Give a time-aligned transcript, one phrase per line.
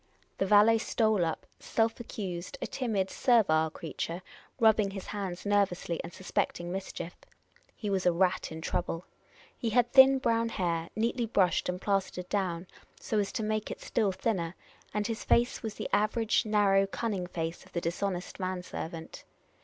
[0.39, 4.23] The valet stole up, self accused, a timid, servile creature,
[4.59, 7.15] rubbing his hands nervously, and suspecting mischief.
[7.75, 9.05] He was a rat in trouble.
[9.55, 12.65] He had thin brown hair, neatly brushed and plastered down,
[12.99, 14.55] so as to make it still thinner,
[14.91, 19.23] and his face was the average narrow cunning face of the dishonest man servant.